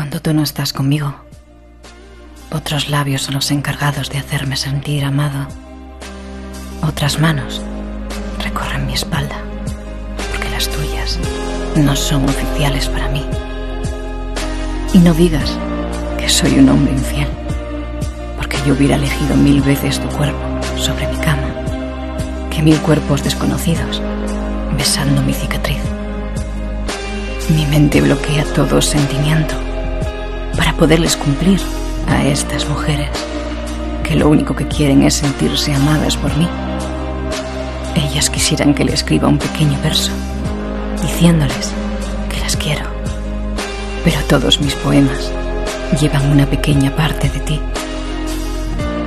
Cuando 0.00 0.22
tú 0.22 0.32
no 0.32 0.42
estás 0.42 0.72
conmigo, 0.72 1.14
otros 2.50 2.88
labios 2.88 3.20
son 3.20 3.34
los 3.34 3.50
encargados 3.50 4.08
de 4.08 4.16
hacerme 4.16 4.56
sentir 4.56 5.04
amado. 5.04 5.46
Otras 6.80 7.20
manos 7.20 7.60
recorren 8.42 8.86
mi 8.86 8.94
espalda, 8.94 9.36
porque 10.30 10.48
las 10.48 10.70
tuyas 10.70 11.18
no 11.76 11.94
son 11.94 12.24
oficiales 12.24 12.88
para 12.88 13.10
mí. 13.10 13.26
Y 14.94 15.00
no 15.00 15.12
digas 15.12 15.58
que 16.16 16.30
soy 16.30 16.58
un 16.58 16.70
hombre 16.70 16.94
infiel, 16.94 17.28
porque 18.38 18.56
yo 18.66 18.72
hubiera 18.72 18.96
elegido 18.96 19.36
mil 19.36 19.60
veces 19.60 20.00
tu 20.00 20.08
cuerpo 20.16 20.40
sobre 20.78 21.08
mi 21.08 21.18
cama, 21.18 22.48
que 22.48 22.62
mil 22.62 22.78
cuerpos 22.78 23.22
desconocidos 23.22 24.00
besando 24.78 25.20
mi 25.20 25.34
cicatriz. 25.34 25.82
Mi 27.50 27.66
mente 27.66 28.00
bloquea 28.00 28.44
todo 28.54 28.80
sentimiento 28.80 29.69
poderles 30.80 31.14
cumplir 31.14 31.60
a 32.08 32.24
estas 32.24 32.66
mujeres 32.66 33.10
que 34.02 34.14
lo 34.14 34.30
único 34.30 34.56
que 34.56 34.66
quieren 34.66 35.02
es 35.02 35.12
sentirse 35.12 35.74
amadas 35.74 36.16
por 36.16 36.34
mí. 36.38 36.48
Ellas 37.94 38.30
quisieran 38.30 38.72
que 38.72 38.86
le 38.86 38.94
escriba 38.94 39.28
un 39.28 39.36
pequeño 39.36 39.78
verso 39.82 40.10
diciéndoles 41.02 41.72
que 42.30 42.40
las 42.40 42.56
quiero. 42.56 42.86
Pero 44.04 44.22
todos 44.26 44.58
mis 44.62 44.74
poemas 44.76 45.30
llevan 46.00 46.32
una 46.32 46.46
pequeña 46.46 46.96
parte 46.96 47.28
de 47.28 47.40
ti. 47.40 47.60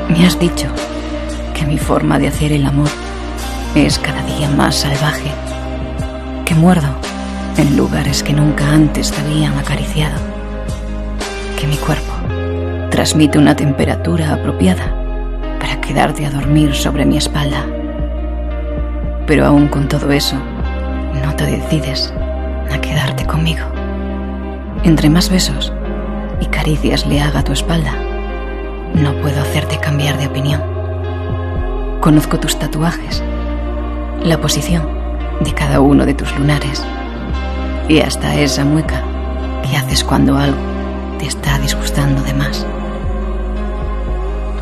Me 0.10 0.28
has 0.28 0.38
dicho 0.38 0.68
que 1.56 1.66
mi 1.66 1.80
forma 1.80 2.20
de 2.20 2.28
hacer 2.28 2.52
el 2.52 2.68
amor 2.68 2.90
es 3.74 3.98
cada 3.98 4.22
día 4.26 4.48
más 4.48 4.76
salvaje, 4.76 5.32
que 6.46 6.54
muerdo 6.54 6.96
en 7.58 7.76
lugares 7.76 8.22
que 8.22 8.34
nunca 8.34 8.70
antes 8.70 9.12
te 9.12 9.20
habían 9.22 9.58
acariciado, 9.58 10.33
mi 11.74 11.80
cuerpo 11.80 12.14
transmite 12.92 13.40
una 13.40 13.56
temperatura 13.56 14.32
apropiada 14.32 14.94
para 15.60 15.82
quedarte 15.82 16.24
a 16.24 16.30
dormir 16.30 16.76
sobre 16.76 17.04
mi 17.04 17.18
espalda. 17.18 17.66
Pero 19.26 19.48
aún 19.48 19.68
con 19.70 19.88
todo 19.88 20.12
eso, 20.12 20.36
no 21.24 21.36
te 21.36 21.46
decides 21.46 22.14
a 22.72 22.80
quedarte 22.80 23.26
conmigo. 23.26 23.66
Entre 24.84 25.10
más 25.10 25.32
besos 25.32 25.74
y 26.40 26.46
caricias 26.46 27.08
le 27.08 27.20
haga 27.22 27.44
tu 27.44 27.54
espalda, 27.54 27.94
no 28.94 29.16
puedo 29.24 29.42
hacerte 29.42 29.80
cambiar 29.80 30.20
de 30.20 30.28
opinión. 30.28 30.62
Conozco 32.02 32.40
tus 32.40 32.60
tatuajes, 32.60 33.24
la 34.24 34.40
posición 34.40 34.88
de 35.40 35.52
cada 35.56 35.80
uno 35.80 36.06
de 36.06 36.14
tus 36.14 36.38
lunares 36.38 36.84
y 37.90 38.00
hasta 38.02 38.36
esa 38.36 38.64
mueca 38.64 39.02
que 39.68 39.76
haces 39.76 40.04
cuando 40.04 40.38
algo 40.38 40.74
te 41.18 41.30
está 41.30 41.53
disgustando 41.64 42.22
de 42.24 42.34
más. 42.34 42.66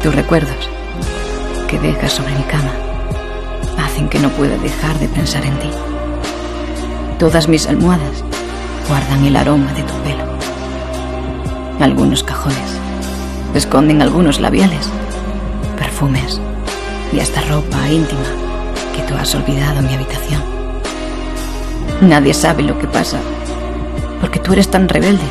Tus 0.04 0.14
recuerdos 0.14 0.70
que 1.68 1.80
dejas 1.80 2.14
sobre 2.14 2.36
mi 2.36 2.44
cama 2.44 2.72
hacen 3.84 4.08
que 4.08 4.20
no 4.20 4.30
pueda 4.30 4.56
dejar 4.58 4.98
de 5.00 5.08
pensar 5.08 5.44
en 5.44 5.58
ti. 5.58 5.70
Todas 7.18 7.48
mis 7.48 7.68
almohadas 7.68 8.24
guardan 8.88 9.26
el 9.26 9.36
aroma 9.36 9.74
de 9.74 9.82
tu 9.82 9.94
pelo. 10.04 10.26
Algunos 11.80 12.24
cajones 12.24 12.80
esconden 13.56 14.02
algunos 14.02 14.40
labiales, 14.40 14.88
perfumes 15.78 16.40
y 17.12 17.20
hasta 17.20 17.42
ropa 17.42 17.90
íntima 17.90 18.30
que 18.96 19.02
tú 19.04 19.16
has 19.16 19.34
olvidado 19.34 19.80
en 19.80 19.88
mi 19.88 19.96
habitación. 19.96 20.42
Nadie 22.02 22.36
sabe 22.36 22.62
lo 22.62 22.78
que 22.78 22.88
pasa, 22.88 23.18
porque 24.20 24.40
tú 24.40 24.54
eres 24.54 24.70
tan 24.70 24.88
rebelde 24.88 25.26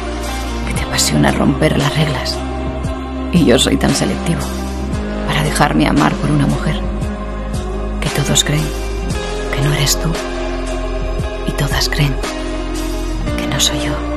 romper 1.33 1.79
las 1.79 1.97
reglas. 1.97 2.39
Y 3.33 3.45
yo 3.45 3.59
soy 3.59 3.77
tan 3.77 3.95
selectivo 3.95 4.41
para 5.27 5.43
dejarme 5.43 5.87
amar 5.87 6.13
por 6.15 6.31
una 6.31 6.47
mujer 6.47 6.81
que 8.01 8.09
todos 8.11 8.45
creen 8.45 8.67
que 9.55 9.63
no 9.63 9.73
eres 9.73 9.99
tú 10.01 10.11
y 11.47 11.53
todas 11.53 11.89
creen 11.89 12.15
que 13.39 13.47
no 13.47 13.59
soy 13.59 13.79
yo. 13.87 14.10